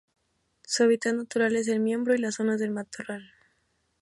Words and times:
Su 0.63 0.81
hábitat 0.85 1.13
natural 1.13 1.55
es 1.55 1.67
el 1.67 1.79
miombo 1.79 2.11
y 2.15 2.17
las 2.17 2.33
zonas 2.33 2.59
de 2.59 2.71
matorral. 2.71 3.31